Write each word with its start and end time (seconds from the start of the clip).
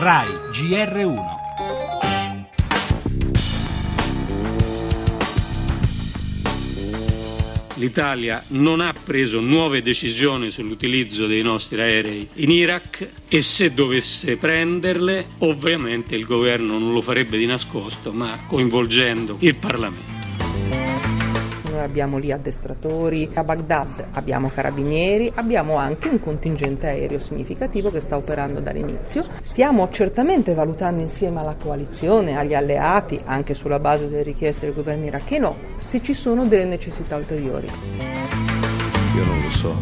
RAI 0.00 0.28
GR1 0.52 1.16
L'Italia 7.74 8.44
non 8.50 8.78
ha 8.78 8.92
preso 8.92 9.40
nuove 9.40 9.82
decisioni 9.82 10.52
sull'utilizzo 10.52 11.26
dei 11.26 11.42
nostri 11.42 11.80
aerei 11.80 12.28
in 12.34 12.52
Iraq 12.52 13.10
e 13.26 13.42
se 13.42 13.74
dovesse 13.74 14.36
prenderle 14.36 15.30
ovviamente 15.38 16.14
il 16.14 16.26
governo 16.26 16.78
non 16.78 16.92
lo 16.92 17.02
farebbe 17.02 17.36
di 17.36 17.46
nascosto 17.46 18.12
ma 18.12 18.38
coinvolgendo 18.46 19.38
il 19.40 19.56
Parlamento. 19.56 20.17
Abbiamo 21.88 22.18
lì 22.18 22.30
addestratori, 22.30 23.30
a 23.32 23.42
Baghdad 23.42 24.08
abbiamo 24.12 24.50
carabinieri, 24.54 25.32
abbiamo 25.36 25.76
anche 25.76 26.08
un 26.08 26.20
contingente 26.20 26.86
aereo 26.86 27.18
significativo 27.18 27.90
che 27.90 28.00
sta 28.00 28.14
operando 28.14 28.60
dall'inizio. 28.60 29.24
Stiamo 29.40 29.88
certamente 29.90 30.52
valutando 30.52 31.00
insieme 31.00 31.40
alla 31.40 31.56
coalizione, 31.56 32.36
agli 32.36 32.52
alleati, 32.52 33.18
anche 33.24 33.54
sulla 33.54 33.78
base 33.78 34.06
delle 34.10 34.22
richieste 34.22 34.66
del 34.66 34.74
governo 34.74 35.06
iracheno, 35.06 35.56
se 35.76 36.02
ci 36.02 36.12
sono 36.12 36.44
delle 36.44 36.66
necessità 36.66 37.16
ulteriori. 37.16 37.70
Io 39.16 39.24
non 39.24 39.40
lo 39.40 39.48
so, 39.48 39.74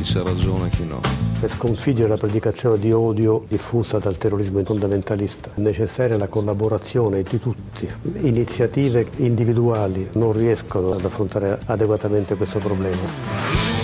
chi 0.00 0.06
sa 0.06 0.22
ragione 0.22 0.68
e 0.68 0.70
chi 0.70 0.84
no 0.86 1.00
per 1.38 1.50
sconfiggere 1.50 2.08
la 2.08 2.16
predicazione 2.16 2.78
di 2.78 2.90
odio 2.90 3.44
diffusa 3.48 3.98
dal 3.98 4.18
terrorismo 4.18 4.62
fondamentalista. 4.62 5.50
È 5.54 5.60
necessaria 5.60 6.18
la 6.18 6.28
collaborazione 6.28 7.22
di 7.22 7.38
tutti. 7.40 7.88
Iniziative 8.20 9.06
individuali 9.16 10.06
non 10.12 10.32
riescono 10.32 10.92
ad 10.92 11.04
affrontare 11.04 11.58
adeguatamente 11.64 12.34
questo 12.34 12.58
problema. 12.58 13.80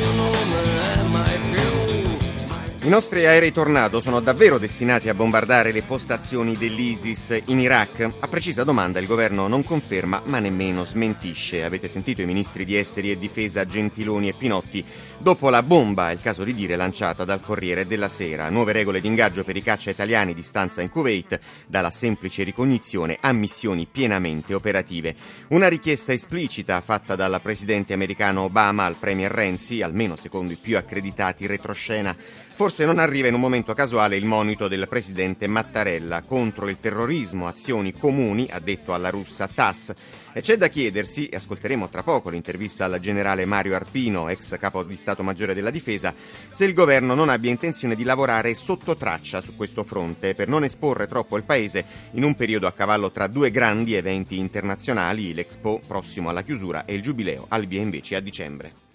I 2.86 2.88
nostri 2.88 3.26
aerei 3.26 3.50
tornado 3.50 4.00
sono 4.00 4.20
davvero 4.20 4.58
destinati 4.58 5.08
a 5.08 5.14
bombardare 5.14 5.72
le 5.72 5.82
postazioni 5.82 6.56
dell'ISIS 6.56 7.36
in 7.46 7.58
Iraq? 7.58 8.12
A 8.20 8.28
precisa 8.28 8.62
domanda 8.62 9.00
il 9.00 9.08
governo 9.08 9.48
non 9.48 9.64
conferma 9.64 10.22
ma 10.26 10.38
nemmeno 10.38 10.84
smentisce. 10.84 11.64
Avete 11.64 11.88
sentito 11.88 12.22
i 12.22 12.26
ministri 12.26 12.64
di 12.64 12.76
esteri 12.76 13.10
e 13.10 13.18
difesa 13.18 13.66
Gentiloni 13.66 14.28
e 14.28 14.34
Pinotti 14.34 14.84
dopo 15.18 15.50
la 15.50 15.64
bomba, 15.64 16.10
è 16.10 16.12
il 16.12 16.20
caso 16.20 16.44
di 16.44 16.54
dire, 16.54 16.76
lanciata 16.76 17.24
dal 17.24 17.40
Corriere 17.40 17.88
della 17.88 18.08
Sera. 18.08 18.50
Nuove 18.50 18.70
regole 18.70 19.00
di 19.00 19.08
ingaggio 19.08 19.42
per 19.42 19.56
i 19.56 19.62
caccia 19.62 19.90
italiani 19.90 20.32
di 20.32 20.42
stanza 20.42 20.80
in 20.80 20.88
Kuwait, 20.88 21.40
dalla 21.66 21.90
semplice 21.90 22.44
ricognizione 22.44 23.18
a 23.20 23.32
missioni 23.32 23.88
pienamente 23.90 24.54
operative. 24.54 25.16
Una 25.48 25.66
richiesta 25.66 26.12
esplicita 26.12 26.80
fatta 26.80 27.16
dal 27.16 27.40
presidente 27.42 27.94
americano 27.94 28.42
Obama 28.42 28.84
al 28.84 28.94
premier 28.94 29.32
Renzi, 29.32 29.82
almeno 29.82 30.14
secondo 30.14 30.52
i 30.52 30.56
più 30.56 30.76
accreditati 30.76 31.46
retroscena. 31.46 32.16
Forse 32.54 32.75
non 32.84 32.98
arriva 32.98 33.28
in 33.28 33.34
un 33.34 33.40
momento 33.40 33.72
casuale 33.74 34.16
il 34.16 34.24
monito 34.24 34.68
del 34.68 34.86
presidente 34.88 35.46
Mattarella 35.46 36.22
contro 36.22 36.68
il 36.68 36.78
terrorismo, 36.78 37.46
azioni 37.46 37.92
comuni, 37.92 38.48
ha 38.50 38.58
detto 38.58 38.92
alla 38.92 39.08
russa 39.10 39.48
TAS. 39.48 39.94
E 40.32 40.40
c'è 40.42 40.56
da 40.56 40.68
chiedersi, 40.68 41.28
ascolteremo 41.32 41.88
tra 41.88 42.02
poco 42.02 42.28
l'intervista 42.28 42.84
al 42.84 42.98
generale 43.00 43.46
Mario 43.46 43.74
Arpino, 43.74 44.28
ex 44.28 44.58
capo 44.58 44.82
di 44.82 44.96
Stato 44.96 45.22
Maggiore 45.22 45.54
della 45.54 45.70
Difesa, 45.70 46.12
se 46.52 46.64
il 46.64 46.74
governo 46.74 47.14
non 47.14 47.30
abbia 47.30 47.50
intenzione 47.50 47.94
di 47.94 48.04
lavorare 48.04 48.54
sotto 48.54 48.96
traccia 48.96 49.40
su 49.40 49.56
questo 49.56 49.82
fronte 49.82 50.34
per 50.34 50.48
non 50.48 50.64
esporre 50.64 51.06
troppo 51.06 51.36
il 51.36 51.44
paese 51.44 51.84
in 52.12 52.24
un 52.24 52.34
periodo 52.34 52.66
a 52.66 52.72
cavallo 52.72 53.10
tra 53.10 53.28
due 53.28 53.50
grandi 53.50 53.94
eventi 53.94 54.38
internazionali, 54.38 55.32
l'Expo 55.32 55.80
prossimo 55.86 56.28
alla 56.28 56.42
chiusura 56.42 56.84
e 56.84 56.94
il 56.94 57.02
Giubileo 57.02 57.46
al 57.48 57.66
via 57.66 57.80
invece 57.80 58.16
a 58.16 58.20
dicembre. 58.20 58.85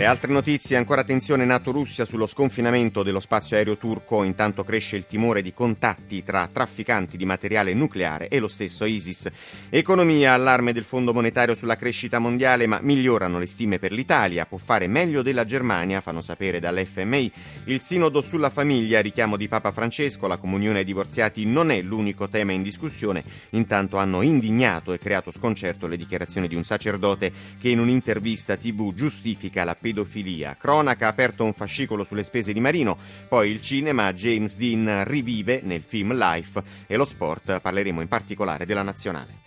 Le 0.00 0.06
altre 0.06 0.32
notizie, 0.32 0.78
ancora 0.78 1.04
tensione 1.04 1.44
NATO-Russia 1.44 2.06
sullo 2.06 2.26
sconfinamento 2.26 3.02
dello 3.02 3.20
spazio 3.20 3.56
aereo 3.56 3.76
turco, 3.76 4.22
intanto 4.22 4.64
cresce 4.64 4.96
il 4.96 5.04
timore 5.04 5.42
di 5.42 5.52
contatti 5.52 6.24
tra 6.24 6.48
trafficanti 6.50 7.18
di 7.18 7.26
materiale 7.26 7.74
nucleare 7.74 8.28
e 8.28 8.38
lo 8.38 8.48
stesso 8.48 8.86
ISIS. 8.86 9.30
Economia, 9.68 10.32
allarme 10.32 10.72
del 10.72 10.84
Fondo 10.84 11.12
Monetario 11.12 11.54
sulla 11.54 11.76
crescita 11.76 12.18
mondiale, 12.18 12.66
ma 12.66 12.78
migliorano 12.80 13.38
le 13.38 13.44
stime 13.44 13.78
per 13.78 13.92
l'Italia, 13.92 14.46
può 14.46 14.56
fare 14.56 14.86
meglio 14.86 15.20
della 15.20 15.44
Germania, 15.44 16.00
fanno 16.00 16.22
sapere 16.22 16.60
dall'FMI. 16.60 17.30
Il 17.64 17.82
sinodo 17.82 18.22
sulla 18.22 18.48
famiglia, 18.48 19.02
richiamo 19.02 19.36
di 19.36 19.48
Papa 19.48 19.70
Francesco, 19.70 20.26
la 20.26 20.38
comunione 20.38 20.78
ai 20.78 20.84
divorziati 20.86 21.44
non 21.44 21.70
è 21.70 21.82
l'unico 21.82 22.26
tema 22.26 22.52
in 22.52 22.62
discussione, 22.62 23.22
intanto 23.50 23.98
hanno 23.98 24.22
indignato 24.22 24.94
e 24.94 24.98
creato 24.98 25.30
sconcerto 25.30 25.86
le 25.86 25.98
dichiarazioni 25.98 26.48
di 26.48 26.54
un 26.54 26.64
sacerdote 26.64 27.30
che 27.60 27.68
in 27.68 27.80
un'intervista 27.80 28.56
tv 28.56 28.94
giustifica 28.94 29.62
la 29.62 29.76
pedofilia. 29.90 30.56
Cronaca 30.56 31.06
ha 31.06 31.10
aperto 31.10 31.44
un 31.44 31.52
fascicolo 31.52 32.04
sulle 32.04 32.24
spese 32.24 32.52
di 32.52 32.60
Marino, 32.60 32.96
poi 33.28 33.50
il 33.50 33.60
cinema, 33.60 34.12
James 34.12 34.56
Dean 34.56 35.04
rivive 35.04 35.60
nel 35.62 35.82
film 35.82 36.14
Life 36.14 36.62
e 36.86 36.96
lo 36.96 37.04
sport, 37.04 37.60
parleremo 37.60 38.00
in 38.00 38.08
particolare 38.08 38.64
della 38.64 38.82
nazionale. 38.82 39.39